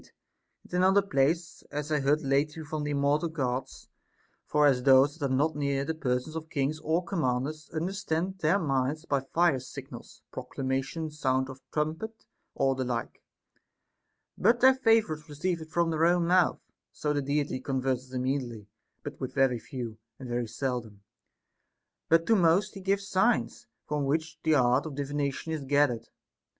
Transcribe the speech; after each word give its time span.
And 0.63 0.73
in 0.73 0.77
another 0.77 1.03
place, 1.03 1.61
As 1.69 1.91
I 1.91 1.99
heard 1.99 2.23
lately 2.23 2.63
from 2.63 2.83
th' 2.83 2.87
immortal 2.87 3.29
Gods.* 3.29 3.87
For 4.47 4.65
as 4.65 4.81
those 4.81 5.19
that 5.19 5.29
are 5.29 5.35
not 5.35 5.55
near 5.55 5.85
the 5.85 5.93
persons 5.93 6.35
of 6.35 6.49
kings 6.49 6.79
or 6.79 7.03
com 7.05 7.21
manders 7.21 7.69
understand 7.71 8.39
their 8.39 8.57
minds 8.57 9.05
by 9.05 9.19
fire 9.21 9.59
signals, 9.59 10.23
proclamation, 10.31 11.11
sound 11.11 11.49
of 11.49 11.61
trumpet, 11.71 12.25
or 12.55 12.73
the 12.73 12.83
like, 12.83 13.21
but 14.35 14.59
their 14.59 14.73
favorites 14.73 15.29
receive 15.29 15.61
it 15.61 15.69
from 15.69 15.91
their 15.91 16.07
own 16.07 16.25
mouth; 16.25 16.59
so 16.91 17.13
the 17.13 17.21
Deity 17.21 17.59
converses 17.59 18.11
immediately 18.11 18.65
but 19.03 19.19
with 19.21 19.35
very 19.35 19.59
few, 19.59 19.99
and 20.17 20.27
very 20.27 20.47
seldom; 20.47 21.03
but 22.09 22.25
to 22.25 22.35
most 22.35 22.73
he 22.73 22.81
gives 22.81 23.07
signs, 23.07 23.67
from 23.87 24.05
which 24.05 24.39
the 24.41 24.55
art 24.55 24.87
of 24.87 24.95
divination 24.95 25.51
is 25.51 25.63
gathered. 25.63 26.09